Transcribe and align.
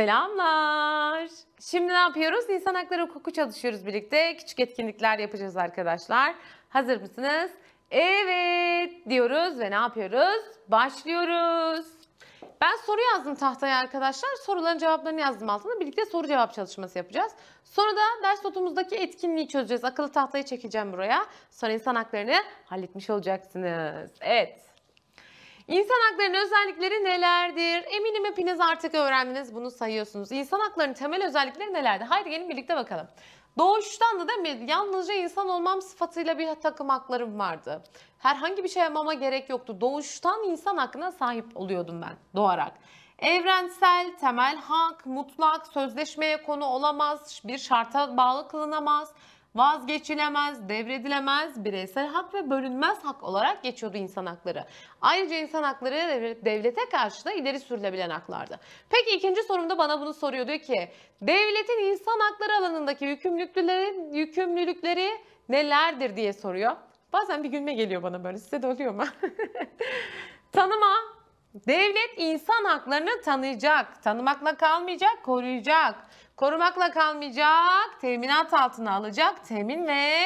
Selamlar. 0.00 1.28
Şimdi 1.60 1.88
ne 1.88 1.98
yapıyoruz? 1.98 2.50
İnsan 2.50 2.74
hakları 2.74 3.02
hukuku 3.02 3.30
çalışıyoruz 3.30 3.86
birlikte. 3.86 4.36
Küçük 4.36 4.60
etkinlikler 4.60 5.18
yapacağız 5.18 5.56
arkadaşlar. 5.56 6.34
Hazır 6.68 7.00
mısınız? 7.00 7.50
Evet 7.90 8.92
diyoruz 9.08 9.58
ve 9.58 9.70
ne 9.70 9.74
yapıyoruz? 9.74 10.44
Başlıyoruz. 10.68 11.86
Ben 12.60 12.76
soru 12.86 13.00
yazdım 13.14 13.34
tahtaya 13.34 13.76
arkadaşlar. 13.76 14.30
Soruların 14.46 14.78
cevaplarını 14.78 15.20
yazdım 15.20 15.50
altına. 15.50 15.80
Birlikte 15.80 16.06
soru 16.06 16.26
cevap 16.26 16.54
çalışması 16.54 16.98
yapacağız. 16.98 17.32
Sonra 17.64 17.92
da 17.92 18.22
ders 18.22 18.44
notumuzdaki 18.44 18.96
etkinliği 18.96 19.48
çözeceğiz. 19.48 19.84
Akıllı 19.84 20.12
tahtayı 20.12 20.44
çekeceğim 20.44 20.92
buraya. 20.92 21.26
Sonra 21.50 21.72
insan 21.72 21.94
haklarını 21.94 22.36
halletmiş 22.64 23.10
olacaksınız. 23.10 24.10
Evet. 24.20 24.69
İnsan 25.70 26.10
haklarının 26.10 26.44
özellikleri 26.44 27.04
nelerdir? 27.04 27.84
Eminim 27.94 28.24
hepiniz 28.24 28.60
artık 28.60 28.94
öğrendiniz 28.94 29.54
bunu 29.54 29.70
sayıyorsunuz. 29.70 30.32
İnsan 30.32 30.60
haklarının 30.60 30.94
temel 30.94 31.26
özellikleri 31.26 31.72
nelerdir? 31.72 32.06
Haydi 32.06 32.30
gelin 32.30 32.48
birlikte 32.48 32.76
bakalım. 32.76 33.08
Doğuştan 33.58 34.20
da 34.20 34.28
değil 34.28 34.38
mi? 34.38 34.70
Yalnızca 34.70 35.14
insan 35.14 35.48
olmam 35.48 35.82
sıfatıyla 35.82 36.38
bir 36.38 36.54
takım 36.54 36.88
haklarım 36.88 37.38
vardı. 37.38 37.82
Herhangi 38.18 38.64
bir 38.64 38.68
şey 38.68 38.82
yapmama 38.82 39.14
gerek 39.14 39.50
yoktu. 39.50 39.80
Doğuştan 39.80 40.44
insan 40.44 40.76
hakkına 40.76 41.12
sahip 41.12 41.56
oluyordum 41.56 42.02
ben 42.02 42.16
doğarak. 42.36 42.72
Evrensel, 43.18 44.16
temel 44.20 44.56
hak, 44.56 45.06
mutlak, 45.06 45.66
sözleşmeye 45.66 46.42
konu 46.42 46.64
olamaz, 46.64 47.42
bir 47.44 47.58
şarta 47.58 48.16
bağlı 48.16 48.48
kılınamaz, 48.48 49.12
vazgeçilemez, 49.54 50.68
devredilemez, 50.68 51.64
bireysel 51.64 52.06
hak 52.06 52.34
ve 52.34 52.50
bölünmez 52.50 53.04
hak 53.04 53.22
olarak 53.22 53.62
geçiyordu 53.62 53.96
insan 53.96 54.26
hakları. 54.26 54.64
Ayrıca 55.00 55.36
insan 55.36 55.62
hakları 55.62 55.96
devlete 56.44 56.88
karşı 56.88 57.24
da 57.24 57.32
ileri 57.32 57.60
sürülebilen 57.60 58.10
haklardı. 58.10 58.60
Peki 58.90 59.16
ikinci 59.16 59.42
sorumda 59.42 59.78
bana 59.78 60.00
bunu 60.00 60.14
soruyor 60.14 60.46
diyor 60.46 60.58
ki 60.58 60.88
devletin 61.22 61.90
insan 61.90 62.20
hakları 62.20 62.52
alanındaki 62.56 63.04
yükümlülükleri, 63.04 64.16
yükümlülükleri 64.18 65.10
nelerdir 65.48 66.16
diye 66.16 66.32
soruyor. 66.32 66.76
Bazen 67.12 67.44
bir 67.44 67.48
gülme 67.48 67.74
geliyor 67.74 68.02
bana 68.02 68.24
böyle 68.24 68.38
size 68.38 68.62
de 68.62 68.66
oluyor 68.66 68.94
mu? 68.94 69.04
Tanıma, 70.52 70.94
Devlet 71.54 72.14
insan 72.16 72.64
haklarını 72.64 73.22
tanıyacak, 73.24 74.02
tanımakla 74.02 74.56
kalmayacak, 74.56 75.22
koruyacak. 75.22 75.94
Korumakla 76.40 76.90
kalmayacak, 76.90 78.00
teminat 78.00 78.54
altına 78.54 78.94
alacak, 78.94 79.44
temin 79.44 79.86
ve 79.86 80.24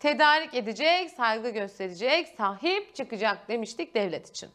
tedarik 0.00 0.54
edecek, 0.54 1.10
saygı 1.10 1.50
gösterecek, 1.50 2.28
sahip 2.28 2.94
çıkacak 2.94 3.48
demiştik 3.48 3.94
devlet 3.94 4.30
için. 4.30 4.50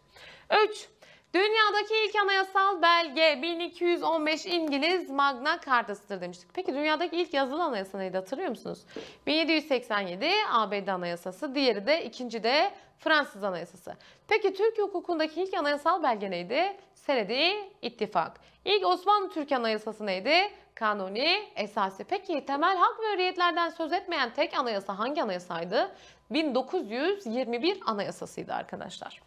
3. 0.70 0.88
Dünyadaki 1.34 1.94
ilk 2.06 2.16
anayasal 2.16 2.82
belge 2.82 3.42
1215 3.42 4.46
İngiliz 4.46 5.10
Magna 5.10 5.60
Carta'sıdır 5.66 6.22
demiştik. 6.22 6.50
Peki 6.54 6.74
dünyadaki 6.74 7.16
ilk 7.16 7.34
yazılı 7.34 7.64
anayasa 7.64 7.98
neydi 7.98 8.18
hatırlıyor 8.18 8.50
musunuz? 8.50 8.80
1787 9.28 10.30
ABD 10.52 10.88
Anayasası, 10.88 11.56
diğeri 11.56 11.88
de 11.88 12.06
ikinci 12.06 12.44
de 12.44 12.72
Fransız 13.00 13.44
Anayasası. 13.44 13.94
Peki 14.28 14.54
Türkiye 14.54 14.88
hukukundaki 14.88 15.42
ilk 15.42 15.54
anayasal 15.54 16.04
belge 16.04 16.32
neydi? 16.32 16.78
Senedi 16.94 17.70
ittifak. 17.82 18.40
İlk 18.66 18.86
Osmanlı 18.86 19.30
Türk 19.30 19.52
Anayasası 19.52 20.06
neydi? 20.06 20.52
Kanuni 20.80 21.52
esası. 21.56 22.04
Peki 22.04 22.46
temel 22.46 22.78
hak 22.78 23.00
ve 23.00 23.14
hürriyetlerden 23.14 23.70
söz 23.70 23.94
etmeyen 23.94 24.34
tek 24.34 24.60
anayasa 24.60 25.00
hangi 25.00 25.24
anayasaydı? 25.24 25.96
1921 26.32 27.80
anayasasıydı 27.86 28.54
arkadaşlar. 28.54 29.22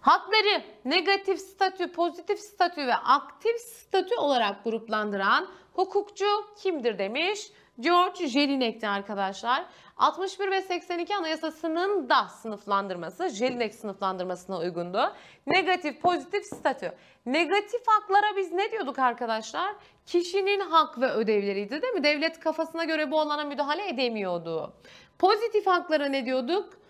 Hakları 0.00 0.62
negatif 0.84 1.40
statü, 1.40 1.92
pozitif 1.92 2.40
statü 2.40 2.86
ve 2.86 2.94
aktif 2.94 3.60
statü 3.60 4.14
olarak 4.16 4.64
gruplandıran 4.64 5.48
hukukçu 5.72 6.26
kimdir 6.62 6.98
demiş? 6.98 7.50
George 7.80 8.26
Jelinek'ti 8.26 8.88
arkadaşlar. 8.88 9.64
61 9.96 10.50
ve 10.50 10.62
82 10.62 11.16
anayasasının 11.16 12.08
da 12.08 12.28
sınıflandırması 12.28 13.28
Jelinek 13.28 13.74
sınıflandırmasına 13.74 14.58
uygundu. 14.58 15.14
Negatif, 15.46 16.00
pozitif 16.00 16.44
statü. 16.44 16.92
Negatif 17.26 17.80
haklara 17.86 18.36
biz 18.36 18.52
ne 18.52 18.72
diyorduk 18.72 18.98
arkadaşlar? 18.98 19.74
Kişinin 20.06 20.60
hak 20.60 21.00
ve 21.00 21.10
ödevleriydi 21.10 21.82
değil 21.82 21.92
mi? 21.92 22.04
Devlet 22.04 22.40
kafasına 22.40 22.84
göre 22.84 23.10
bu 23.10 23.20
alana 23.20 23.44
müdahale 23.44 23.88
edemiyordu. 23.88 24.72
Pozitif 25.18 25.66
haklara 25.66 26.06
ne 26.06 26.26
diyorduk? 26.26 26.82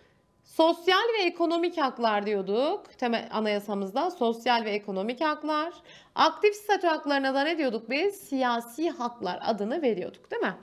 Sosyal 0.45 1.09
ve 1.19 1.23
ekonomik 1.23 1.79
haklar 1.79 2.27
diyorduk 2.27 2.99
temel 2.99 3.29
anayasamızda. 3.31 4.11
Sosyal 4.11 4.65
ve 4.65 4.71
ekonomik 4.71 5.21
haklar. 5.21 5.73
Aktif 6.15 6.55
statü 6.55 6.87
haklarına 6.87 7.35
da 7.35 7.43
ne 7.43 7.59
diyorduk 7.59 7.91
biz? 7.91 8.15
Siyasi 8.15 8.91
haklar 8.91 9.39
adını 9.43 9.83
veriyorduk 9.83 10.31
değil 10.31 10.43
mi? 10.43 10.55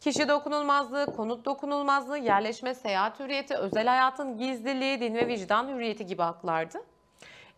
Kişi 0.00 0.28
dokunulmazlığı, 0.28 1.06
konut 1.16 1.44
dokunulmazlığı, 1.44 2.18
yerleşme, 2.18 2.74
seyahat 2.74 3.20
hürriyeti, 3.20 3.54
özel 3.54 3.86
hayatın 3.86 4.38
gizliliği, 4.38 5.00
din 5.00 5.14
ve 5.14 5.26
vicdan 5.26 5.68
hürriyeti 5.68 6.06
gibi 6.06 6.22
haklardı. 6.22 6.78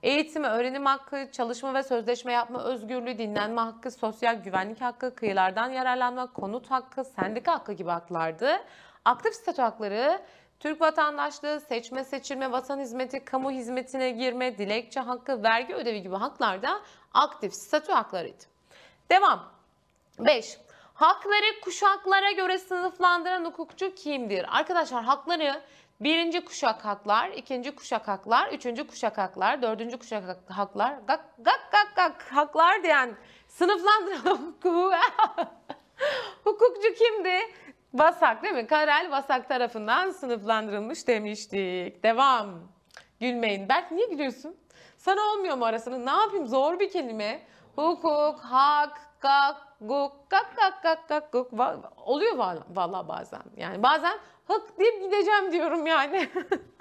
Eğitim, 0.03 0.44
öğrenim 0.44 0.86
hakkı, 0.86 1.28
çalışma 1.32 1.75
ve 1.75 1.82
sözleşme 1.82 2.32
yapma 2.32 2.64
özgürlüğü, 2.64 3.19
dinlenme 3.19 3.60
hakkı, 3.60 3.91
sosyal 3.91 4.34
güvenlik 4.34 4.81
hakkı, 4.81 5.14
kıyılardan 5.14 5.70
yararlanma, 5.70 6.32
konut 6.32 6.70
hakkı, 6.70 7.04
sendika 7.04 7.53
hakkı 7.53 7.72
gibi 7.72 7.91
haklardı. 7.91 8.50
Aktif 9.04 9.34
statü 9.34 9.62
hakları 9.62 10.20
Türk 10.60 10.81
vatandaşlığı, 10.81 11.60
seçme 11.60 12.04
seçilme, 12.04 12.53
vatan 12.53 12.78
hizmeti, 12.78 13.25
kamu 13.25 13.50
hizmetine 13.50 14.10
girme, 14.10 14.58
dilekçe 14.58 15.00
hakkı, 15.00 15.42
vergi 15.42 15.75
ödevi 15.75 16.03
gibi 16.03 16.16
haklar 16.16 16.62
da 16.62 16.81
aktif 17.14 17.54
statü 17.54 17.92
haklarıydı. 17.92 18.44
Devam. 19.10 19.44
5. 20.19 20.58
Hakları 20.94 21.60
kuşaklara 21.64 22.32
göre 22.32 22.58
sınıflandıran 22.58 23.44
hukukçu 23.44 23.94
kimdir? 23.94 24.58
Arkadaşlar 24.58 25.04
hakları 25.04 25.62
birinci 26.00 26.44
kuşak 26.44 26.84
haklar, 26.84 27.28
ikinci 27.28 27.75
kuşak 27.75 28.09
haklar, 28.09 28.48
üçüncü 28.53 28.86
kuşak 28.86 29.19
haklar, 29.19 29.62
dördüncü 29.62 29.98
kuşak 29.98 30.25
haklar, 30.48 30.98
gak 31.09 31.25
gak 31.38 31.60
gak 31.72 31.92
gak 31.97 32.22
haklar 32.22 32.82
diyen 32.82 33.16
sınıflandıran 33.48 34.37
hukuku. 34.37 34.92
hukukçu 36.44 36.94
kimdi? 36.98 37.38
Vasak 37.94 38.42
değil 38.42 38.54
mi? 38.54 38.66
Karel 38.66 39.10
Vasak 39.10 39.48
tarafından 39.48 40.10
sınıflandırılmış 40.10 41.08
demiştik. 41.08 42.03
Devam. 42.03 42.48
Gülmeyin. 43.20 43.69
Berk 43.69 43.91
niye 43.91 44.06
gülüyorsun? 44.06 44.56
Sana 44.98 45.20
olmuyor 45.20 45.56
mu 45.56 45.64
arasını? 45.64 46.06
Ne 46.06 46.10
yapayım? 46.10 46.47
Zor 46.47 46.81
bir 46.81 46.91
kelime. 46.91 47.42
Hukuk, 47.78 48.40
hak, 48.40 48.98
kak, 49.20 49.56
guk, 49.80 50.12
kak 50.30 50.56
kak 50.56 50.82
kak 50.82 51.08
kak 51.08 51.32
guk. 51.32 51.50
Oluyor 51.96 52.36
vallahi 52.70 53.08
bazen. 53.08 53.42
Yani 53.56 53.82
bazen 53.82 54.18
hık 54.48 54.78
deyip 54.78 55.02
gideceğim 55.02 55.52
diyorum 55.52 55.86
yani. 55.86 56.28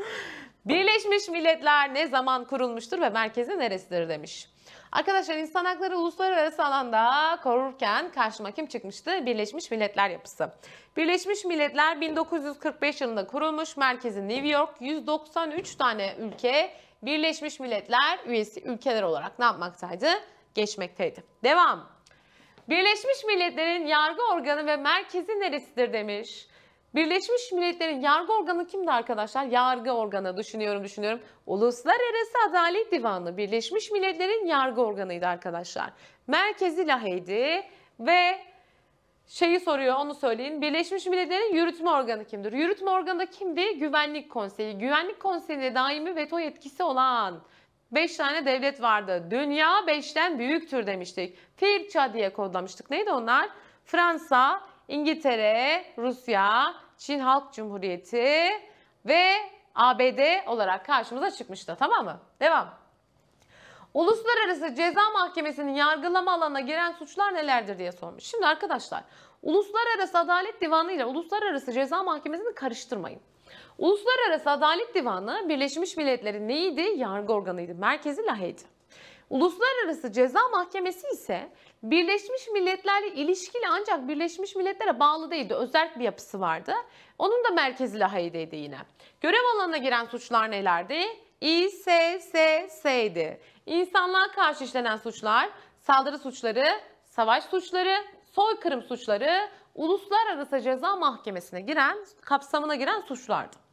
Birleşmiş 0.66 1.30
Milletler 1.30 1.94
ne 1.94 2.08
zaman 2.08 2.46
kurulmuştur 2.46 3.02
ve 3.02 3.10
merkezi 3.10 3.60
neresidir 3.60 4.10
demiş. 4.10 4.50
Arkadaşlar 4.92 5.36
insan 5.36 5.66
hakları 5.66 5.98
uluslararası 5.98 6.66
alanda 6.66 7.40
korurken 7.44 8.12
karşıma 8.12 8.52
kim 8.52 8.68
çıkmıştı? 8.68 9.26
Birleşmiş 9.26 9.72
Milletler 9.72 10.10
yapısı. 10.10 10.52
Birleşmiş 10.98 11.46
Milletler 11.46 12.02
1945 12.02 13.02
yılında 13.02 13.28
kurulmuş. 13.28 13.78
Merkezi 13.78 14.28
New 14.28 14.48
York. 14.48 14.76
193 14.80 15.76
tane 15.76 16.16
ülke 16.20 16.74
Birleşmiş 17.02 17.60
Milletler 17.60 18.20
üyesi 18.26 18.64
ülkeler 18.64 19.04
olarak 19.04 19.40
ne 19.40 19.46
yapmaktaydı? 19.46 20.08
Geçmekteydi. 20.56 21.24
Devam. 21.44 21.90
Birleşmiş 22.70 23.24
Milletler'in 23.28 23.86
yargı 23.86 24.22
organı 24.34 24.66
ve 24.66 24.78
merkezi 24.78 25.40
neresidir 25.40 25.94
demiş. 25.94 26.48
Birleşmiş 26.96 27.52
Milletler'in 27.52 28.02
yargı 28.02 28.34
organı 28.34 28.68
kimdi 28.68 28.92
arkadaşlar? 28.92 29.46
Yargı 29.46 29.92
organı 29.92 30.38
düşünüyorum 30.38 30.84
düşünüyorum. 30.84 31.20
Uluslararası 31.46 32.38
Adalet 32.50 32.92
Divanı 32.92 33.38
Birleşmiş 33.38 33.92
Milletler'in 33.92 34.46
yargı 34.46 34.82
organıydı 34.82 35.28
arkadaşlar. 35.28 35.90
Merkezi 36.28 36.88
Lahey'di 36.88 37.64
ve 38.00 38.40
şeyi 39.28 39.60
soruyor 39.60 39.96
onu 39.96 40.14
söyleyin. 40.14 40.62
Birleşmiş 40.62 41.06
Milletler'in 41.06 41.54
yürütme 41.54 41.90
organı 41.90 42.26
kimdir? 42.26 42.54
Yürütme 42.54 42.90
organı 42.90 43.20
da 43.20 43.26
kimdi? 43.26 43.80
Güvenlik 43.80 44.32
Konseyi. 44.32 44.78
Güvenlik 44.78 45.20
Konseyi'nde 45.20 45.76
daimi 45.76 46.16
veto 46.16 46.40
yetkisi 46.40 46.84
olan 46.84 47.44
5 47.92 48.18
tane 48.18 48.46
devlet 48.46 48.82
vardı. 48.82 49.28
Dünya 49.32 49.70
5'ten 49.70 50.40
büyüktür 50.40 50.88
demiştik. 50.88 51.38
FİRÇA 51.56 52.14
diye 52.14 52.34
kodlamıştık. 52.34 52.90
Neydi 52.90 53.12
onlar? 53.12 53.50
Fransa, 53.86 54.62
İngiltere, 54.88 55.86
Rusya, 55.98 56.74
Çin 56.98 57.20
Halk 57.20 57.54
Cumhuriyeti 57.54 58.50
ve 59.06 59.34
ABD 59.76 60.48
olarak 60.48 60.86
karşımıza 60.86 61.32
çıkmıştı. 61.32 61.76
Tamam 61.80 62.06
mı? 62.06 62.20
Devam. 62.40 62.70
Uluslararası 63.94 64.76
Ceza 64.76 65.10
Mahkemesi'nin 65.10 65.74
yargılama 65.74 66.34
alanına 66.34 66.60
giren 66.60 66.92
suçlar 66.92 67.34
nelerdir 67.34 67.78
diye 67.78 67.92
sormuş. 67.92 68.24
Şimdi 68.24 68.46
arkadaşlar 68.46 69.04
Uluslararası 69.42 70.20
Adalet 70.20 70.62
Divanı 70.62 70.92
ile 70.92 71.06
Uluslararası 71.06 71.72
Ceza 71.72 72.04
Mahkemesi'ni 72.04 72.56
karıştırmayın. 72.56 73.22
Uluslararası 73.78 74.50
Adalet 74.50 74.96
Divanı 74.96 75.50
Birleşmiş 75.50 75.98
Milletler'in 75.98 76.48
neydi? 76.48 76.82
Yargı 76.82 77.34
organıydı. 77.34 77.76
Merkezi 77.76 78.26
Lahey'di. 78.26 78.62
Uluslararası 79.30 80.12
Ceza 80.12 80.40
Mahkemesi 80.52 81.08
ise 81.14 81.50
Birleşmiş 81.84 82.48
Milletler'le 82.54 83.12
ilişkili 83.16 83.64
ancak 83.70 84.08
Birleşmiş 84.08 84.56
Milletler'e 84.56 85.00
bağlı 85.00 85.32
değildi. 85.32 85.54
Özel 85.54 85.92
bir 85.96 86.04
yapısı 86.04 86.40
vardı. 86.40 86.74
Onun 87.20 87.44
da 87.44 87.50
merkezi 87.50 88.00
Lahey'deydi 88.00 88.56
yine. 88.56 88.78
Görev 89.22 89.56
alanına 89.56 89.78
giren 89.78 90.06
suçlar 90.06 90.52
nelerdi? 90.52 91.02
İSSS'ydi. 91.42 93.42
İnsanlığa 93.66 94.32
karşı 94.32 94.64
işlenen 94.64 94.98
suçlar, 94.98 95.50
saldırı 95.80 96.18
suçları, 96.18 96.66
savaş 97.06 97.44
suçları, 97.44 97.98
soykırım 98.36 98.82
suçları, 98.82 99.50
uluslararası 99.76 100.62
ceza 100.62 100.96
mahkemesine 100.96 101.62
giren, 101.62 101.98
kapsamına 102.22 102.76
giren 102.76 103.02
suçlardı. 103.02 103.67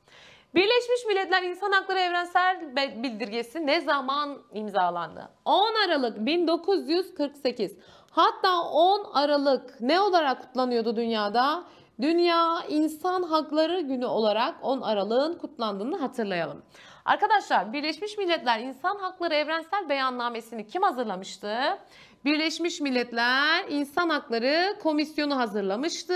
Birleşmiş 0.54 1.06
Milletler 1.08 1.42
İnsan 1.42 1.72
Hakları 1.72 1.98
Evrensel 1.98 2.76
Bildirgesi 2.76 3.66
ne 3.66 3.80
zaman 3.80 4.38
imzalandı? 4.52 5.28
10 5.44 5.74
Aralık 5.86 6.26
1948. 6.26 7.76
Hatta 8.10 8.62
10 8.62 9.04
Aralık 9.14 9.80
ne 9.80 10.00
olarak 10.00 10.42
kutlanıyordu 10.42 10.96
dünyada? 10.96 11.64
Dünya 12.00 12.62
İnsan 12.68 13.22
Hakları 13.22 13.80
Günü 13.80 14.06
olarak 14.06 14.54
10 14.62 14.80
Aralık'ın 14.80 15.38
kutlandığını 15.38 15.98
hatırlayalım. 15.98 16.62
Arkadaşlar 17.04 17.72
Birleşmiş 17.72 18.18
Milletler 18.18 18.60
İnsan 18.60 18.96
Hakları 18.96 19.34
Evrensel 19.34 19.88
Beyannamesini 19.88 20.66
kim 20.66 20.82
hazırlamıştı? 20.82 21.56
Birleşmiş 22.24 22.80
Milletler 22.80 23.64
İnsan 23.68 24.08
Hakları 24.08 24.76
Komisyonu 24.82 25.36
hazırlamıştı. 25.36 26.14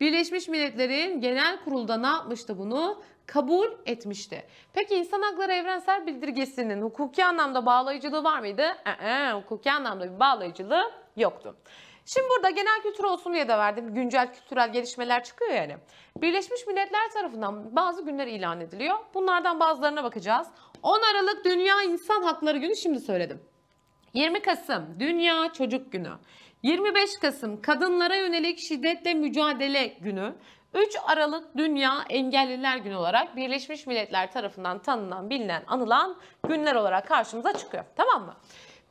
Birleşmiş 0.00 0.48
Milletler'in 0.48 1.20
genel 1.20 1.64
kurulda 1.64 1.96
ne 1.96 2.06
yapmıştı 2.06 2.58
bunu? 2.58 3.02
Kabul 3.26 3.68
etmişti. 3.86 4.46
Peki 4.72 4.94
İnsan 4.94 5.22
Hakları 5.22 5.52
Evrensel 5.52 6.06
Bildirgesi'nin 6.06 6.82
hukuki 6.82 7.24
anlamda 7.24 7.66
bağlayıcılığı 7.66 8.24
var 8.24 8.40
mıydı? 8.40 8.76
Ee, 8.86 9.32
hukuki 9.32 9.72
anlamda 9.72 10.14
bir 10.14 10.20
bağlayıcılığı 10.20 10.92
yoktu. 11.16 11.56
Şimdi 12.06 12.28
burada 12.28 12.50
genel 12.50 12.82
kültür 12.82 13.04
olsun 13.04 13.34
diye 13.34 13.48
de 13.48 13.58
verdim. 13.58 13.94
Güncel 13.94 14.34
kültürel 14.34 14.72
gelişmeler 14.72 15.24
çıkıyor 15.24 15.50
yani. 15.50 15.76
Birleşmiş 16.16 16.66
Milletler 16.66 17.10
tarafından 17.10 17.76
bazı 17.76 18.04
günler 18.04 18.26
ilan 18.26 18.60
ediliyor. 18.60 18.96
Bunlardan 19.14 19.60
bazılarına 19.60 20.04
bakacağız. 20.04 20.48
10 20.82 21.00
Aralık 21.02 21.44
Dünya 21.44 21.82
İnsan 21.82 22.22
Hakları 22.22 22.58
Günü 22.58 22.76
şimdi 22.76 23.00
söyledim. 23.00 23.42
20 24.14 24.42
Kasım 24.42 24.96
Dünya 25.00 25.52
Çocuk 25.52 25.92
Günü. 25.92 26.10
25 26.62 27.18
Kasım 27.18 27.62
Kadınlara 27.62 28.16
Yönelik 28.16 28.58
Şiddetle 28.58 29.14
Mücadele 29.14 29.86
Günü. 29.86 30.34
3 30.74 30.96
Aralık 31.06 31.56
Dünya 31.56 32.04
Engelliler 32.08 32.76
Günü 32.76 32.96
olarak 32.96 33.36
Birleşmiş 33.36 33.86
Milletler 33.86 34.32
tarafından 34.32 34.78
tanınan, 34.78 35.30
bilinen, 35.30 35.62
anılan 35.66 36.16
günler 36.48 36.74
olarak 36.74 37.08
karşımıza 37.08 37.52
çıkıyor. 37.52 37.84
Tamam 37.96 38.22
mı? 38.22 38.36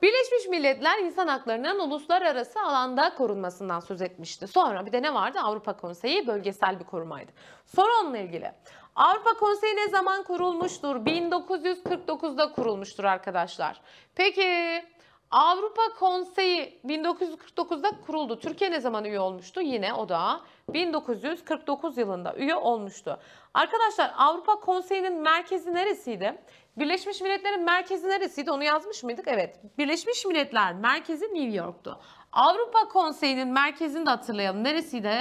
Birleşmiş 0.02 0.48
Milletler 0.50 1.00
insan 1.00 1.28
haklarının 1.28 1.80
uluslararası 1.80 2.60
alanda 2.62 3.16
korunmasından 3.16 3.80
söz 3.80 4.02
etmişti. 4.02 4.48
Sonra 4.48 4.86
bir 4.86 4.92
de 4.92 5.02
ne 5.02 5.14
vardı? 5.14 5.40
Avrupa 5.44 5.78
Konseyi 5.78 6.28
bölgesel 6.28 6.80
bir 6.80 6.86
korumaydı. 6.86 7.32
Soru 7.66 7.90
onunla 8.02 8.18
ilgili. 8.18 8.52
Avrupa 8.96 9.34
Konseyi 9.34 9.76
ne 9.76 9.90
zaman 9.90 10.24
kurulmuştur? 10.24 10.96
1949'da 10.96 12.52
kurulmuştur 12.52 13.04
arkadaşlar. 13.04 13.82
Peki 14.16 14.84
Avrupa 15.32 15.82
Konseyi 16.00 16.82
1949'da 16.86 17.92
kuruldu. 18.06 18.40
Türkiye 18.40 18.72
ne 18.72 18.80
zaman 18.80 19.06
üye 19.06 19.20
olmuştu? 19.20 19.62
Yine 19.62 19.94
o 19.94 20.10
da 20.10 20.42
1949 20.74 21.98
yılında 21.98 22.36
üye 22.36 22.56
olmuştu. 22.56 23.20
Arkadaşlar 23.54 24.14
Avrupa 24.18 24.60
Konseyi'nin 24.60 25.22
merkezi 25.22 25.74
neresiydi? 25.74 26.42
Birleşmiş 26.78 27.22
Milletler'in 27.22 27.64
merkezi 27.64 28.10
neresiydi? 28.10 28.52
Onu 28.52 28.64
yazmış 28.64 29.04
mıydık? 29.04 29.28
Evet. 29.28 29.60
Birleşmiş 29.78 30.26
Milletler 30.26 30.74
merkezi 30.74 31.26
New 31.26 31.58
York'tu. 31.58 32.00
Avrupa 32.32 32.88
Konseyi'nin 32.88 33.48
merkezini 33.48 34.06
de 34.06 34.10
hatırlayalım. 34.10 34.64
Neresiydi? 34.64 35.16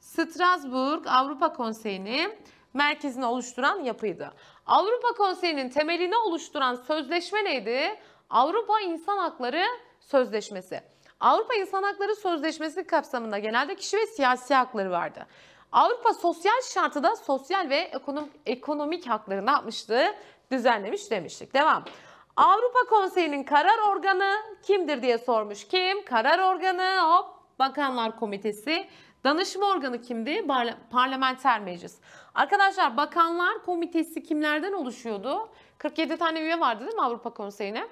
Strasbourg 0.00 1.06
Avrupa 1.06 1.52
Konseyi'nin 1.52 2.32
merkezini 2.74 3.26
oluşturan 3.26 3.80
yapıydı. 3.84 4.32
Avrupa 4.66 5.08
Konseyi'nin 5.16 5.68
temelini 5.68 6.16
oluşturan 6.16 6.74
sözleşme 6.74 7.44
neydi? 7.44 7.98
Avrupa 8.30 8.80
İnsan 8.80 9.18
Hakları 9.18 9.64
Sözleşmesi. 10.00 10.80
Avrupa 11.20 11.54
İnsan 11.54 11.82
Hakları 11.82 12.14
Sözleşmesi 12.16 12.84
kapsamında 12.86 13.38
genelde 13.38 13.74
kişi 13.76 13.96
ve 13.96 14.06
siyasi 14.06 14.54
hakları 14.54 14.90
vardı. 14.90 15.26
Avrupa 15.72 16.14
Sosyal 16.14 16.60
Şartı 16.74 17.02
da 17.02 17.16
sosyal 17.16 17.68
ve 17.70 17.76
ekonomik, 17.76 18.32
ekonomik 18.46 19.06
hakları 19.08 19.46
ne 19.46 19.50
yapmıştı? 19.50 20.14
Düzenlemiş 20.52 21.10
demiştik. 21.10 21.54
Devam. 21.54 21.84
Avrupa 22.36 22.78
Konseyi'nin 22.88 23.44
karar 23.44 23.78
organı 23.78 24.34
kimdir 24.62 25.02
diye 25.02 25.18
sormuş. 25.18 25.68
Kim? 25.68 26.04
Karar 26.04 26.38
organı 26.38 27.00
hop 27.02 27.26
Bakanlar 27.58 28.18
Komitesi. 28.18 28.86
Danışma 29.24 29.66
organı 29.66 30.02
kimdi? 30.02 30.30
Parla- 30.46 30.76
Parlamenter 30.90 31.60
Meclis. 31.60 31.98
Arkadaşlar 32.34 32.96
Bakanlar 32.96 33.64
Komitesi 33.64 34.22
kimlerden 34.22 34.72
oluşuyordu? 34.72 35.48
47 35.78 36.16
tane 36.16 36.40
üye 36.40 36.60
vardı 36.60 36.80
değil 36.84 36.94
mi 36.94 37.02
Avrupa 37.02 37.30
Konseyi'ne? 37.30 37.86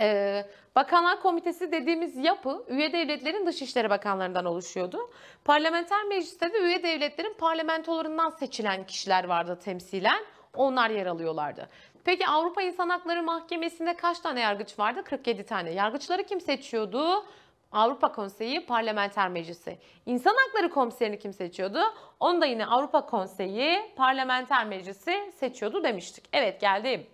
Ee, 0.00 0.46
Bakanlar 0.76 1.20
Komitesi 1.20 1.72
dediğimiz 1.72 2.16
yapı 2.16 2.64
üye 2.68 2.92
devletlerin 2.92 3.46
dışişleri 3.46 3.90
bakanlarından 3.90 4.44
oluşuyordu. 4.44 5.10
Parlamenter 5.44 6.04
mecliste 6.04 6.52
de 6.52 6.58
üye 6.58 6.82
devletlerin 6.82 7.34
parlamentolarından 7.38 8.30
seçilen 8.30 8.86
kişiler 8.86 9.24
vardı 9.24 9.58
temsilen. 9.64 10.24
Onlar 10.56 10.90
yer 10.90 11.06
alıyorlardı. 11.06 11.68
Peki 12.04 12.26
Avrupa 12.26 12.62
İnsan 12.62 12.88
Hakları 12.88 13.22
Mahkemesi'nde 13.22 13.96
kaç 13.96 14.20
tane 14.20 14.40
yargıç 14.40 14.78
vardı? 14.78 15.02
47 15.04 15.44
tane. 15.44 15.70
Yargıçları 15.70 16.22
kim 16.24 16.40
seçiyordu? 16.40 17.24
Avrupa 17.72 18.12
Konseyi 18.12 18.66
Parlamenter 18.66 19.28
Meclisi. 19.28 19.78
İnsan 20.06 20.34
Hakları 20.46 20.70
Komiserini 20.70 21.18
kim 21.18 21.32
seçiyordu? 21.32 21.80
Onu 22.20 22.40
da 22.40 22.46
yine 22.46 22.66
Avrupa 22.66 23.06
Konseyi 23.06 23.92
Parlamenter 23.96 24.66
Meclisi 24.66 25.32
seçiyordu 25.36 25.84
demiştik. 25.84 26.24
Evet 26.32 26.60
geldim. 26.60 27.06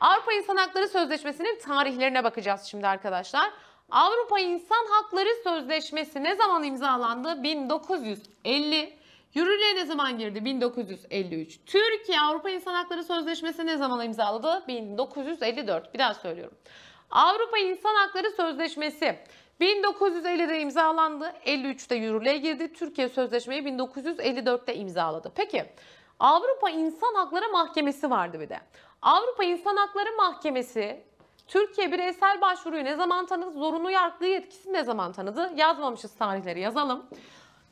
Avrupa 0.00 0.32
İnsan 0.32 0.56
Hakları 0.56 0.88
Sözleşmesi'nin 0.88 1.58
tarihlerine 1.58 2.24
bakacağız 2.24 2.62
şimdi 2.62 2.86
arkadaşlar. 2.86 3.50
Avrupa 3.90 4.40
İnsan 4.40 4.86
Hakları 4.90 5.28
Sözleşmesi 5.44 6.24
ne 6.24 6.36
zaman 6.36 6.64
imzalandı? 6.64 7.42
1950. 7.42 8.98
Yürürlüğe 9.34 9.74
ne 9.74 9.84
zaman 9.84 10.18
girdi? 10.18 10.44
1953. 10.44 11.60
Türkiye 11.66 12.20
Avrupa 12.20 12.50
İnsan 12.50 12.74
Hakları 12.74 13.04
Sözleşmesi 13.04 13.66
ne 13.66 13.76
zaman 13.76 14.04
imzaladı? 14.04 14.64
1954. 14.68 15.94
Bir 15.94 15.98
daha 15.98 16.14
söylüyorum. 16.14 16.58
Avrupa 17.10 17.58
İnsan 17.58 17.94
Hakları 17.94 18.30
Sözleşmesi 18.30 19.18
1950'de 19.60 20.60
imzalandı. 20.60 21.32
53'te 21.46 21.94
yürürlüğe 21.94 22.36
girdi. 22.36 22.72
Türkiye 22.72 23.08
sözleşmeyi 23.08 23.62
1954'te 23.62 24.74
imzaladı. 24.74 25.32
Peki 25.34 25.64
Avrupa 26.20 26.70
İnsan 26.70 27.14
Hakları 27.14 27.52
Mahkemesi 27.52 28.10
vardı 28.10 28.40
bir 28.40 28.48
de. 28.48 28.60
Avrupa 29.02 29.44
İnsan 29.44 29.76
Hakları 29.76 30.16
Mahkemesi 30.16 31.04
Türkiye 31.46 31.92
bireysel 31.92 32.40
başvuruyu 32.40 32.84
ne 32.84 32.96
zaman 32.96 33.26
tanıdı? 33.26 33.58
Zorunlu 33.58 33.90
yargı 33.90 34.26
yetkisi 34.26 34.72
ne 34.72 34.84
zaman 34.84 35.12
tanıdı? 35.12 35.52
Yazmamışız 35.56 36.14
tarihleri 36.14 36.60
yazalım. 36.60 37.06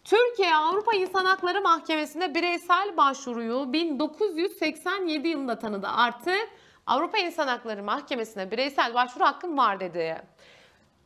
Türkiye 0.05 0.55
Avrupa 0.55 0.97
İnsan 0.97 1.25
Hakları 1.25 1.61
Mahkemesi'nde 1.61 2.35
bireysel 2.35 2.97
başvuruyu 2.97 3.73
1987 3.73 5.29
yılında 5.29 5.59
tanıdı. 5.59 5.88
Artık 5.88 6.49
Avrupa 6.87 7.19
İnsan 7.19 7.49
Hakları 7.49 7.83
Mahkemesi'ne 7.83 8.50
bireysel 8.50 8.95
başvuru 8.95 9.25
hakkım 9.25 9.59
var 9.59 9.81
dedi. 9.81 10.23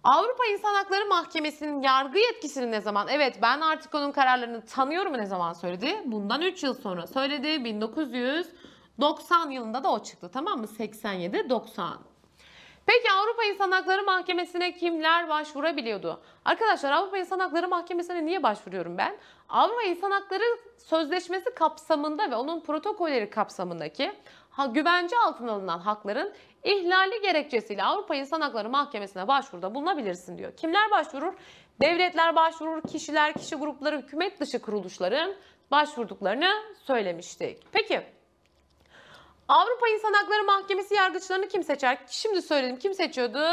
Avrupa 0.04 0.46
İnsan 0.46 0.74
Hakları 0.74 1.06
Mahkemesi'nin 1.06 1.82
yargı 1.82 2.18
yetkisini 2.18 2.70
ne 2.70 2.80
zaman? 2.80 3.08
Evet 3.10 3.38
ben 3.42 3.60
artık 3.60 3.94
onun 3.94 4.12
kararlarını 4.12 4.64
tanıyorum 4.64 5.12
ne 5.12 5.26
zaman 5.26 5.52
söyledi? 5.52 6.02
Bundan 6.04 6.42
3 6.42 6.62
yıl 6.62 6.74
sonra 6.74 7.06
söyledi. 7.06 7.64
1990 7.64 9.50
yılında 9.50 9.84
da 9.84 9.92
o 9.92 10.02
çıktı 10.02 10.30
tamam 10.32 10.60
mı? 10.60 10.66
87-90. 10.66 11.90
Peki 12.86 13.12
Avrupa 13.12 13.44
İnsan 13.44 13.70
Hakları 13.70 14.02
Mahkemesi'ne 14.02 14.74
kimler 14.74 15.28
başvurabiliyordu? 15.28 16.20
Arkadaşlar 16.44 16.92
Avrupa 16.92 17.18
İnsan 17.18 17.38
Hakları 17.38 17.68
Mahkemesi'ne 17.68 18.26
niye 18.26 18.42
başvuruyorum 18.42 18.98
ben? 18.98 19.16
Avrupa 19.48 19.82
İnsan 19.82 20.10
Hakları 20.10 20.44
Sözleşmesi 20.78 21.54
kapsamında 21.54 22.30
ve 22.30 22.36
onun 22.36 22.60
protokolleri 22.60 23.30
kapsamındaki 23.30 24.12
ha, 24.60 24.66
güvence 24.66 25.16
altına 25.18 25.52
alınan 25.52 25.78
hakların 25.78 26.34
ihlali 26.64 27.20
gerekçesiyle 27.20 27.84
Avrupa 27.84 28.14
İnsan 28.14 28.40
Hakları 28.40 28.68
Mahkemesi'ne 28.68 29.28
başvuruda 29.28 29.74
bulunabilirsin 29.74 30.38
diyor. 30.38 30.56
Kimler 30.56 30.90
başvurur? 30.90 31.34
Devletler 31.82 32.36
başvurur, 32.36 32.82
kişiler, 32.82 33.34
kişi 33.34 33.56
grupları, 33.56 33.98
hükümet 33.98 34.40
dışı 34.40 34.62
kuruluşların 34.62 35.34
başvurduklarını 35.70 36.50
söylemiştik. 36.86 37.58
Peki 37.72 38.02
Avrupa 39.48 39.88
İnsan 39.88 40.12
Hakları 40.12 40.44
Mahkemesi 40.44 40.94
yargıçlarını 40.94 41.48
kim 41.48 41.62
seçer? 41.62 41.98
Şimdi 42.08 42.42
söyledim 42.42 42.78
kim 42.78 42.94
seçiyordu? 42.94 43.44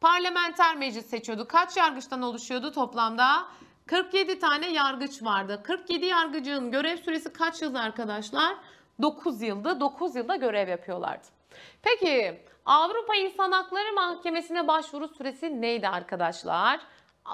Parlamenter 0.00 0.76
meclis 0.76 1.06
seçiyordu. 1.06 1.48
Kaç 1.48 1.76
yargıçtan 1.76 2.22
oluşuyordu 2.22 2.72
toplamda? 2.72 3.48
47 3.86 4.38
tane 4.38 4.72
yargıç 4.72 5.22
vardı. 5.22 5.60
47 5.64 6.06
yargıcın 6.06 6.70
görev 6.70 6.96
süresi 6.96 7.32
kaç 7.32 7.62
yıl 7.62 7.74
arkadaşlar? 7.74 8.56
9 9.02 9.42
yıldı. 9.42 9.80
9 9.80 10.16
yılda 10.16 10.36
görev 10.36 10.68
yapıyorlardı. 10.68 11.26
Peki 11.82 12.42
Avrupa 12.66 13.14
İnsan 13.16 13.52
Hakları 13.52 13.92
Mahkemesi'ne 13.94 14.68
başvuru 14.68 15.08
süresi 15.08 15.60
neydi 15.60 15.88
arkadaşlar? 15.88 16.80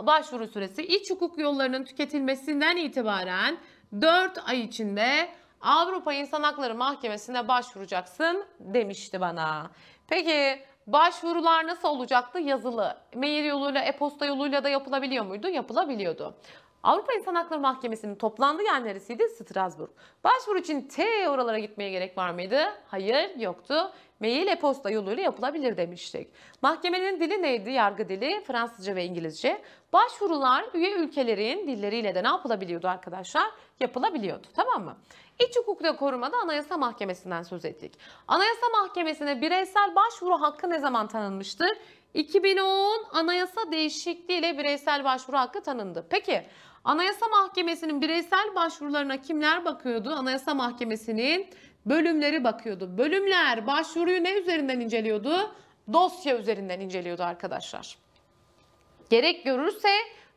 başvuru 0.03 0.47
süresi 0.47 0.87
iç 0.87 1.11
hukuk 1.11 1.39
yollarının 1.39 1.85
tüketilmesinden 1.85 2.77
itibaren 2.77 3.59
4 4.01 4.39
ay 4.49 4.61
içinde 4.61 5.29
Avrupa 5.61 6.13
İnsan 6.13 6.43
Hakları 6.43 6.75
Mahkemesi'ne 6.75 7.49
başvuracaksın 7.49 8.45
demişti 8.61 9.21
bana. 9.21 9.71
Peki 10.09 10.63
başvurular 10.87 11.67
nasıl 11.67 11.89
olacaktı? 11.89 12.39
Yazılı. 12.39 12.97
Mail 13.15 13.45
yoluyla, 13.45 13.81
e-posta 13.81 14.27
yoluyla 14.27 14.65
da 14.65 14.69
yapılabiliyor 14.69 15.25
muydu? 15.25 15.49
Yapılabiliyordu. 15.49 16.35
Avrupa 16.85 17.13
İnsan 17.13 17.35
Hakları 17.35 17.61
Mahkemesi'nin 17.61 18.15
toplandığı 18.15 18.63
yer 18.63 18.85
neresiydi? 18.85 19.29
Strasbourg. 19.29 19.91
Başvuru 20.25 20.59
için 20.59 20.89
T 20.89 21.29
oralara 21.29 21.59
gitmeye 21.59 21.91
gerek 21.91 22.19
var 22.19 22.31
mıydı? 22.31 22.59
Hayır, 22.87 23.31
yoktu. 23.39 23.93
Mail 24.25 24.47
e-posta 24.47 24.91
yoluyla 24.91 25.23
yapılabilir 25.23 25.77
demiştik. 25.77 26.29
Mahkemenin 26.63 27.21
dili 27.21 27.43
neydi? 27.43 27.71
Yargı 27.71 28.09
dili, 28.09 28.41
Fransızca 28.47 28.97
ve 28.97 29.05
İngilizce. 29.05 29.63
Başvurular 29.93 30.65
üye 30.75 30.93
ülkelerin 30.93 31.67
dilleriyle 31.67 32.15
de 32.15 32.23
ne 32.23 32.29
yapılabiliyordu 32.29 32.89
arkadaşlar? 32.89 33.51
Yapılabiliyordu. 33.81 34.47
Tamam 34.55 34.85
mı? 34.85 34.97
İç 35.49 35.57
hukukta 35.57 35.97
korumada 35.97 36.37
Anayasa 36.37 36.77
Mahkemesi'nden 36.77 37.43
söz 37.43 37.65
ettik. 37.65 37.93
Anayasa 38.29 38.67
Mahkemesi'ne 38.83 39.41
bireysel 39.41 39.95
başvuru 39.95 40.41
hakkı 40.41 40.71
ne 40.71 40.79
zaman 40.79 41.09
tanınmıştır? 41.09 41.71
2010 42.15 43.05
anayasa 43.13 43.73
değişikliğiyle 43.73 44.59
bireysel 44.59 45.05
başvuru 45.05 45.37
hakkı 45.37 45.63
tanındı. 45.63 46.07
Peki 46.11 46.47
Anayasa 46.85 47.29
Mahkemesi'nin 47.29 48.01
bireysel 48.01 48.55
başvurularına 48.55 49.21
kimler 49.21 49.65
bakıyordu? 49.65 50.11
Anayasa 50.11 50.55
Mahkemesi'nin 50.55 51.47
bölümleri 51.87 52.45
bakıyordu. 52.45 52.99
Bölümler 52.99 53.67
başvuruyu 53.67 54.25
ne 54.25 54.33
üzerinden 54.33 54.81
inceliyordu? 54.81 55.55
Dosya 55.93 56.39
üzerinden 56.39 56.81
inceliyordu 56.81 57.23
arkadaşlar. 57.23 57.99
Gerek 59.11 59.45
görürse 59.45 59.89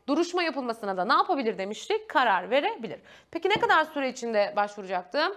duruşma 0.07 0.43
yapılmasına 0.43 0.97
da 0.97 1.05
ne 1.05 1.13
yapabilir 1.13 1.57
demiştik? 1.57 2.09
Karar 2.09 2.49
verebilir. 2.49 2.99
Peki 3.31 3.49
ne 3.49 3.55
kadar 3.55 3.83
süre 3.83 4.09
içinde 4.09 4.53
başvuracaktım? 4.55 5.35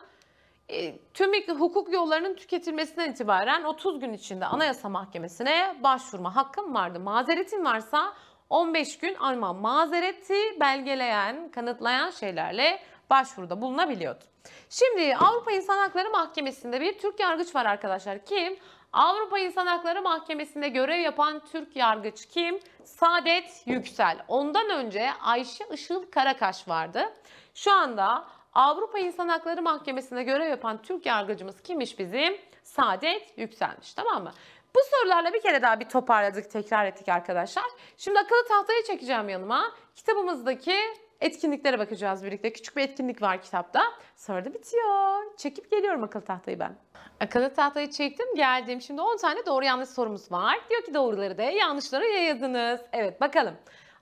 E, 0.69 0.99
tüm 1.14 1.33
hukuk 1.59 1.93
yollarının 1.93 2.35
tüketilmesinden 2.35 3.11
itibaren 3.11 3.64
30 3.64 4.00
gün 4.00 4.12
içinde 4.12 4.47
Anayasa 4.47 4.88
Mahkemesi'ne 4.88 5.76
başvurma 5.83 6.37
hakkım 6.37 6.75
vardı. 6.75 7.00
Mazeretin 7.00 7.64
varsa 7.64 8.14
15 8.50 8.99
gün 8.99 9.17
ama 9.21 9.52
mazereti 9.52 10.61
belgeleyen, 10.61 11.50
kanıtlayan 11.50 12.11
şeylerle 12.11 12.81
başvuruda 13.11 13.61
bulunabiliyordu. 13.61 14.25
Şimdi 14.71 15.17
Avrupa 15.17 15.52
İnsan 15.52 15.79
Hakları 15.79 16.11
Mahkemesi'nde 16.11 16.81
bir 16.81 16.99
Türk 16.99 17.21
yargıç 17.21 17.55
var 17.55 17.67
arkadaşlar. 17.67 18.25
Kim? 18.25 18.57
Avrupa 18.93 19.38
İnsan 19.38 19.67
Hakları 19.67 20.02
Mahkemesi'nde 20.02 20.69
görev 20.69 21.00
yapan 21.00 21.43
Türk 21.52 21.76
yargıç 21.76 22.26
kim? 22.26 22.61
Saadet 22.85 23.62
Yüksel. 23.67 24.19
Ondan 24.29 24.71
önce 24.71 25.11
Ayşe 25.21 25.64
Işıl 25.73 26.11
Karakaş 26.11 26.69
vardı. 26.69 27.12
Şu 27.55 27.73
anda 27.73 28.25
Avrupa 28.55 28.99
İnsan 28.99 29.29
Hakları 29.29 29.62
Mahkemesi'nde 29.62 30.23
görev 30.23 30.49
yapan 30.49 30.83
Türk 30.83 31.07
yargıcımız 31.07 31.62
kimmiş 31.62 31.99
bizim? 31.99 32.37
Saadet 32.62 33.38
Yükselmiş 33.38 33.95
tamam 33.95 34.23
mı? 34.23 34.33
Bu 34.75 34.81
sorularla 34.90 35.33
bir 35.33 35.43
kere 35.43 35.62
daha 35.62 35.81
bir 35.81 35.88
toparladık, 35.88 36.50
tekrar 36.50 36.87
ettik 36.87 37.09
arkadaşlar. 37.09 37.64
Şimdi 37.97 38.19
akıllı 38.19 38.49
tahtayı 38.49 38.85
çekeceğim 38.85 39.29
yanıma. 39.29 39.73
Kitabımızdaki 39.97 40.76
etkinliklere 41.21 41.79
bakacağız 41.79 42.25
birlikte. 42.25 42.53
Küçük 42.53 42.77
bir 42.77 42.83
etkinlik 42.83 43.23
var 43.23 43.43
kitapta. 43.43 43.83
Sonra 44.17 44.45
da 44.45 44.55
bitiyor. 44.55 45.37
Çekip 45.37 45.71
geliyorum 45.71 46.03
akıllı 46.03 46.25
tahtayı 46.25 46.59
ben. 46.59 46.77
Akıllı 47.21 47.55
tahtayı 47.55 47.91
çektim 47.91 48.35
geldim. 48.37 48.81
Şimdi 48.81 49.00
10 49.00 49.17
tane 49.17 49.47
doğru 49.47 49.65
yanlış 49.65 49.89
sorumuz 49.89 50.33
var. 50.33 50.59
Diyor 50.71 50.83
ki 50.83 50.95
doğruları 50.95 51.39
da 51.39 51.43
yanlışları 51.43 52.07
yayadınız. 52.07 52.81
Evet 52.93 53.21
bakalım. 53.21 53.55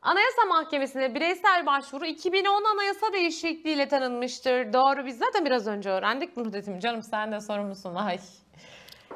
Anayasa 0.03 0.45
Mahkemesi'ne 0.49 1.15
bireysel 1.15 1.67
başvuru 1.67 2.07
2010 2.07 2.65
anayasa 2.65 3.13
değişikliğiyle 3.13 3.89
tanınmıştır. 3.89 4.73
Doğru 4.73 5.07
biz 5.07 5.19
zaten 5.19 5.45
biraz 5.45 5.67
önce 5.67 5.91
öğrendik 5.91 6.37
bunu 6.37 6.53
dedim. 6.53 6.81
Canım 6.81 7.03
sen 7.03 7.33
de 7.33 7.41
sorumlusun. 7.41 7.95
Ay. 7.95 8.19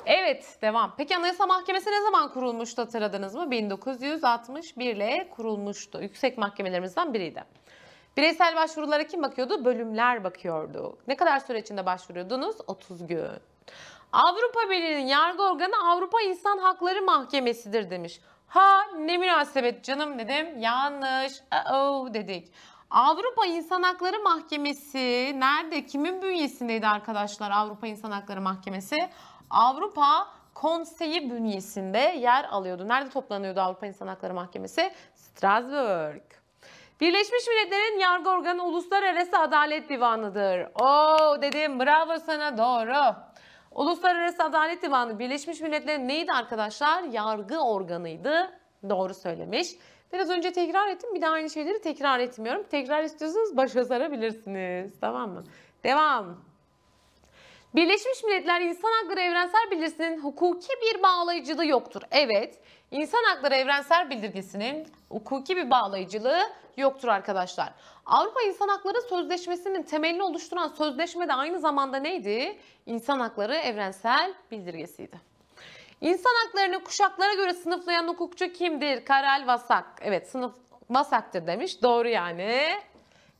Evet 0.06 0.59
devam. 0.62 0.94
Peki 0.97 1.16
Anayasa 1.16 1.47
Mahkemesi 1.47 1.90
ne 1.90 2.02
zaman 2.02 2.32
kurulmuştu 2.32 2.82
hatırladınız 2.82 3.35
mı? 3.35 3.50
1961 3.50 4.97
ile 4.97 5.28
kurulmuştu. 5.30 6.02
Yüksek 6.02 6.38
mahkemelerimizden 6.38 7.14
biriydi. 7.14 7.44
Bireysel 8.16 8.57
başvurulara 8.57 9.07
kim 9.07 9.23
bakıyordu? 9.23 9.64
Bölümler 9.64 10.25
bakıyordu. 10.25 10.99
Ne 11.09 11.16
kadar 11.16 11.40
süre 11.40 11.59
içinde 11.59 11.87
başvuruyordunuz? 11.87 12.57
30 12.66 13.07
gün. 13.07 13.28
Avrupa 14.12 14.71
Birliği'nin 14.71 15.07
yargı 15.07 15.42
organı 15.42 15.90
Avrupa 15.90 16.21
İnsan 16.23 16.59
Hakları 16.59 17.02
Mahkemesi'dir 17.02 17.90
demiş. 17.90 18.21
Ha 18.47 18.83
ne 18.99 19.16
münasebet 19.19 19.85
canım 19.85 20.19
dedim. 20.19 20.59
Yanlış. 20.59 21.33
Uh 21.73 22.14
dedik. 22.14 22.52
Avrupa 22.90 23.47
İnsan 23.47 23.83
Hakları 23.83 24.23
Mahkemesi 24.23 25.33
nerede? 25.40 25.87
Kimin 25.87 26.23
bünyesindeydi 26.23 26.87
arkadaşlar 26.87 27.50
Avrupa 27.50 27.87
İnsan 27.87 28.11
Hakları 28.11 28.40
Mahkemesi? 28.40 29.11
Avrupa 29.50 30.28
Konseyi 30.54 31.31
bünyesinde 31.31 31.99
yer 31.99 32.45
alıyordu. 32.45 32.88
Nerede 32.88 33.11
toplanıyordu 33.11 33.61
Avrupa 33.61 33.87
İnsan 33.87 34.07
Hakları 34.09 34.35
Mahkemesi? 34.35 34.92
Strasbourg. 35.14 36.41
Birleşmiş 37.02 37.47
Milletler'in 37.49 37.99
yargı 37.99 38.30
organı 38.30 38.64
Uluslararası 38.64 39.38
Adalet 39.38 39.88
Divanı'dır. 39.88 40.66
Oo 40.82 41.42
dedim 41.42 41.80
bravo 41.80 42.18
sana 42.18 42.59
doğru. 42.59 43.14
Uluslararası 43.71 44.44
Adalet 44.44 44.82
Divanı 44.82 45.18
Birleşmiş 45.18 45.61
Milletler'in 45.61 46.09
neydi 46.09 46.32
arkadaşlar? 46.32 47.02
Yargı 47.02 47.59
organıydı. 47.59 48.50
Doğru 48.88 49.14
söylemiş. 49.14 49.68
Biraz 50.12 50.30
önce 50.30 50.52
tekrar 50.52 50.88
ettim. 50.88 51.14
Bir 51.14 51.23
daha 51.23 51.32
aynı 51.32 51.50
şeyleri 51.50 51.80
tekrar 51.80 52.18
etmiyorum. 52.18 52.62
Tekrar 52.71 53.04
istiyorsanız 53.04 53.56
başa 53.56 53.85
sarabilirsiniz. 53.85 55.00
Tamam 55.00 55.30
mı? 55.30 55.44
Devam. 55.85 56.51
Birleşmiş 57.75 58.25
Milletler 58.25 58.61
İnsan 58.61 58.91
Hakları 58.93 59.21
Evrensel 59.21 59.71
Bildirgesi'nin 59.71 60.21
hukuki 60.21 60.69
bir 60.83 61.02
bağlayıcılığı 61.02 61.67
yoktur. 61.67 62.02
Evet, 62.11 62.59
İnsan 62.91 63.25
Hakları 63.25 63.55
Evrensel 63.55 64.11
Bildirgesi'nin 64.11 64.87
hukuki 65.09 65.57
bir 65.57 65.71
bağlayıcılığı 65.71 66.43
yoktur 66.76 67.09
arkadaşlar. 67.09 67.73
Avrupa 68.07 68.43
İnsan 68.43 68.69
Hakları 68.69 69.00
Sözleşmesi'nin 69.09 69.83
temelini 69.83 70.23
oluşturan 70.23 70.69
sözleşme 70.69 71.29
de 71.29 71.33
aynı 71.33 71.59
zamanda 71.59 71.97
neydi? 71.97 72.59
İnsan 72.87 73.21
Hakları 73.21 73.55
Evrensel 73.55 74.35
Bildirgesi'ydi. 74.50 75.21
İnsan 76.00 76.33
haklarını 76.47 76.85
kuşaklara 76.85 77.35
göre 77.35 77.55
sınıflayan 77.55 78.09
hukukçu 78.09 78.52
kimdir? 78.52 79.05
Karel 79.05 79.47
Vasak. 79.47 79.87
Evet 80.00 80.29
sınıf 80.29 80.52
Vasak'tır 80.91 81.47
demiş. 81.47 81.83
Doğru 81.83 82.09
yani. 82.09 82.69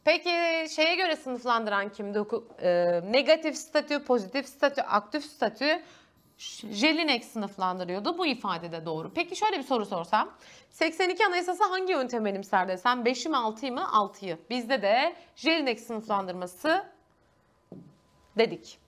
Peki 0.05 0.67
şeye 0.71 0.95
göre 0.95 1.17
sınıflandıran 1.17 1.89
kimdi? 1.93 2.19
E, 2.63 3.01
negatif 3.13 3.57
statü, 3.57 4.05
pozitif 4.05 4.49
statü, 4.49 4.81
aktif 4.81 5.25
statü 5.25 5.83
Jelinek 6.71 7.25
sınıflandırıyordu. 7.25 8.19
Bu 8.19 8.27
ifade 8.27 8.73
de 8.73 8.87
doğru. 8.87 9.13
Peki 9.15 9.37
şöyle 9.37 9.59
bir 9.59 9.63
soru 9.63 9.87
sorsam. 9.87 10.31
82 10.71 11.27
Anayasası 11.27 11.65
hangi 11.65 11.93
yöntem 11.93 12.25
benimser 12.25 12.69
desem 12.69 13.03
5'i 13.03 13.29
mi 13.29 13.37
6'yı 13.37 13.73
mı? 13.73 13.81
6'yı. 13.93 14.39
Bizde 14.51 14.83
de 14.83 15.17
Jelinek 15.37 15.81
sınıflandırması 15.81 16.85
dedik. 18.39 18.79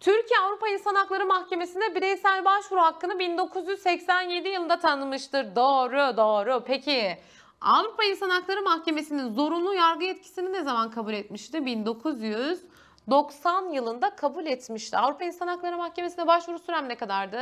Türkiye 0.00 0.40
Avrupa 0.40 0.68
İnsan 0.68 0.94
Hakları 0.94 1.26
Mahkemesi'ne 1.26 1.94
bireysel 1.94 2.44
başvuru 2.44 2.80
hakkını 2.80 3.18
1987 3.18 4.48
yılında 4.48 4.78
tanımıştır. 4.78 5.56
Doğru, 5.56 6.16
doğru. 6.16 6.64
Peki 6.66 7.18
Avrupa 7.60 8.04
İnsan 8.04 8.30
Hakları 8.30 8.62
Mahkemesi'nin 8.62 9.34
zorunlu 9.34 9.74
yargı 9.74 10.04
yetkisini 10.04 10.52
ne 10.52 10.62
zaman 10.62 10.90
kabul 10.90 11.12
etmişti? 11.12 11.66
1990 11.66 13.72
yılında 13.72 14.16
kabul 14.16 14.46
etmişti. 14.46 14.98
Avrupa 14.98 15.24
İnsan 15.24 15.46
Hakları 15.46 15.76
Mahkemesi'ne 15.76 16.26
başvuru 16.26 16.58
sürem 16.58 16.88
ne 16.88 16.94
kadardı? 16.94 17.40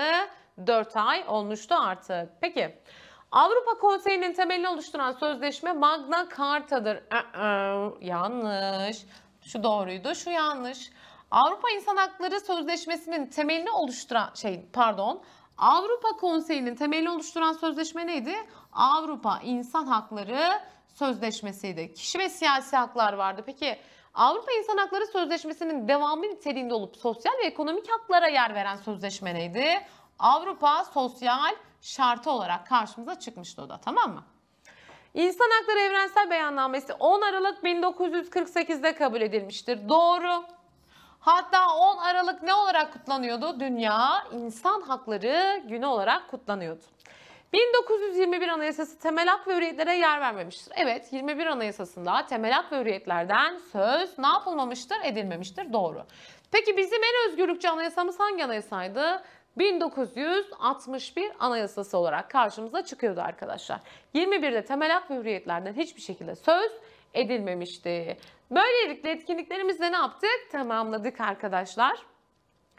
4 0.66 0.96
ay 0.96 1.24
olmuştu 1.28 1.74
artık. 1.74 2.28
Peki 2.40 2.78
Avrupa 3.32 3.78
Konseyi'nin 3.80 4.32
temelini 4.32 4.68
oluşturan 4.68 5.12
sözleşme 5.12 5.72
Magna 5.72 6.28
Carta'dır. 6.38 7.02
Yanlış. 8.00 9.06
Şu 9.42 9.62
doğruydu, 9.62 10.14
şu 10.14 10.30
yanlış. 10.30 10.90
Avrupa 11.30 11.70
İnsan 11.70 11.96
Hakları 11.96 12.40
Sözleşmesi'nin 12.40 13.26
temelini 13.26 13.70
oluşturan 13.70 14.30
şey 14.34 14.66
pardon 14.72 15.22
Avrupa 15.58 16.08
Konseyi'nin 16.08 16.74
temelini 16.74 17.10
oluşturan 17.10 17.52
sözleşme 17.52 18.06
neydi? 18.06 18.34
Avrupa 18.72 19.40
İnsan 19.44 19.86
Hakları 19.86 20.60
Sözleşmesi'ydi. 20.94 21.94
Kişi 21.94 22.18
ve 22.18 22.28
siyasi 22.28 22.76
haklar 22.76 23.12
vardı. 23.12 23.42
Peki 23.46 23.78
Avrupa 24.14 24.52
İnsan 24.52 24.76
Hakları 24.76 25.06
Sözleşmesi'nin 25.06 25.88
devamı 25.88 26.22
niteliğinde 26.22 26.74
olup 26.74 26.96
sosyal 26.96 27.32
ve 27.42 27.46
ekonomik 27.46 27.90
haklara 27.90 28.28
yer 28.28 28.54
veren 28.54 28.76
sözleşme 28.76 29.34
neydi? 29.34 29.86
Avrupa 30.18 30.84
Sosyal 30.84 31.54
Şartı 31.80 32.30
olarak 32.30 32.66
karşımıza 32.66 33.18
çıkmıştı 33.18 33.62
o 33.62 33.68
da 33.68 33.80
tamam 33.84 34.14
mı? 34.14 34.24
İnsan 35.14 35.50
Hakları 35.58 35.78
Evrensel 35.78 36.30
Beyannamesi 36.30 36.92
10 36.92 37.20
Aralık 37.20 37.64
1948'de 37.64 38.94
kabul 38.94 39.20
edilmiştir. 39.20 39.88
Doğru. 39.88 40.44
Hatta 41.28 41.74
10 41.74 41.96
Aralık 41.96 42.42
ne 42.42 42.54
olarak 42.54 42.92
kutlanıyordu? 42.92 43.60
Dünya 43.60 44.24
İnsan 44.32 44.80
Hakları 44.80 45.62
Günü 45.68 45.86
olarak 45.86 46.30
kutlanıyordu. 46.30 46.80
1921 47.52 48.48
Anayasası 48.48 48.98
temel 48.98 49.28
hak 49.28 49.48
ve 49.48 49.56
hürriyetlere 49.56 49.96
yer 49.96 50.20
vermemiştir. 50.20 50.72
Evet 50.76 51.12
21 51.12 51.46
Anayasasında 51.46 52.26
temel 52.26 52.52
hak 52.52 52.72
ve 52.72 52.80
hürriyetlerden 52.80 53.58
söz 53.72 54.18
ne 54.18 54.26
yapılmamıştır? 54.26 54.96
Edilmemiştir. 55.04 55.72
Doğru. 55.72 56.02
Peki 56.52 56.76
bizim 56.76 57.00
en 57.02 57.30
özgürlükçü 57.30 57.68
anayasamız 57.68 58.20
hangi 58.20 58.44
anayasaydı? 58.44 59.22
1961 59.58 61.32
Anayasası 61.38 61.98
olarak 61.98 62.30
karşımıza 62.30 62.84
çıkıyordu 62.84 63.20
arkadaşlar. 63.20 63.80
21'de 64.14 64.64
temel 64.64 64.90
hak 64.90 65.10
ve 65.10 65.16
hürriyetlerden 65.16 65.72
hiçbir 65.72 66.00
şekilde 66.00 66.36
söz 66.36 66.72
edilmemişti. 67.14 68.16
Böylelikle 68.50 69.10
etkinliklerimizde 69.10 69.92
ne 69.92 69.96
yaptık? 69.96 70.48
Tamamladık 70.52 71.20
arkadaşlar. 71.20 71.98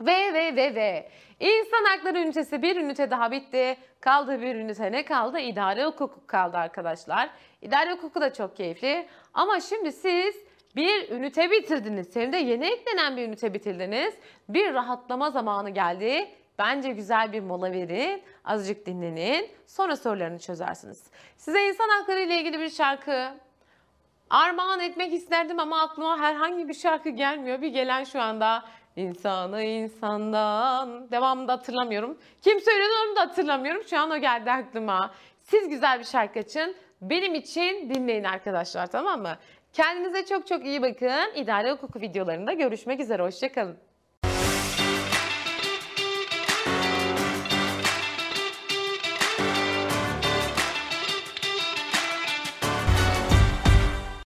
Ve 0.02 0.34
ve 0.34 0.56
ve 0.56 0.76
ve. 0.76 1.10
İnsan 1.40 1.84
hakları 1.84 2.20
ünitesi 2.20 2.62
bir 2.62 2.76
ünite 2.76 3.12
daha 3.12 3.32
bitti. 3.32 3.78
Kaldı 4.00 4.42
bir 4.42 4.56
ünite 4.56 4.92
ne 4.92 5.06
kaldı? 5.06 5.40
İdare 5.40 5.86
hukuku 5.86 6.28
kaldı 6.28 6.58
arkadaşlar. 6.58 7.30
İdare 7.62 7.94
hukuku 7.94 8.22
da 8.22 8.34
çok 8.34 8.58
keyifli. 8.58 9.08
Ama 9.34 9.60
şimdi 9.60 9.92
siz 9.92 10.36
bir 10.76 11.10
ünite 11.10 11.52
bitirdiniz. 11.52 12.16
Hem 12.16 12.34
de 12.34 12.38
yeni 12.38 12.66
eklenen 12.66 13.18
bir 13.18 13.28
ünite 13.28 13.54
bitirdiniz. 13.54 14.14
Bir 14.50 14.74
rahatlama 14.74 15.32
zamanı 15.32 15.70
geldi. 15.70 16.39
Bence 16.60 16.92
güzel 16.92 17.34
bir 17.34 17.40
mola 17.40 17.72
verin. 17.72 18.24
Azıcık 18.46 18.86
dinlenin. 18.86 19.50
Sonra 19.68 19.96
sorularını 19.96 20.40
çözersiniz. 20.40 21.04
Size 21.38 21.68
insan 21.68 21.90
hakları 21.90 22.20
ile 22.20 22.40
ilgili 22.40 22.60
bir 22.60 22.70
şarkı 22.70 23.32
armağan 24.30 24.80
etmek 24.80 25.14
isterdim 25.14 25.60
ama 25.60 25.82
aklıma 25.82 26.20
herhangi 26.20 26.68
bir 26.68 26.74
şarkı 26.74 27.10
gelmiyor. 27.10 27.62
Bir 27.62 27.68
gelen 27.68 28.04
şu 28.04 28.22
anda 28.22 28.66
insanı 28.96 29.64
insandan 29.64 31.12
devamında 31.12 31.54
hatırlamıyorum. 31.54 32.18
Kim 32.42 32.60
söyledi 32.60 32.92
onu 33.08 33.16
da 33.16 33.22
hatırlamıyorum. 33.22 33.84
Şu 33.90 34.00
an 34.00 34.12
o 34.12 34.18
geldi 34.18 34.52
aklıma. 34.52 35.14
Siz 35.44 35.70
güzel 35.70 36.00
bir 36.00 36.04
şarkı 36.06 36.40
açın. 36.40 36.76
Benim 37.02 37.36
için 37.36 37.90
dinleyin 37.90 38.24
arkadaşlar 38.24 38.88
tamam 38.88 39.22
mı? 39.22 39.38
Kendinize 39.74 40.26
çok 40.26 40.48
çok 40.48 40.66
iyi 40.66 40.82
bakın. 40.82 41.36
İdare 41.36 41.72
hukuku 41.72 42.02
videolarında 42.02 42.54
görüşmek 42.54 43.00
üzere. 43.00 43.24
Hoşçakalın. 43.24 43.89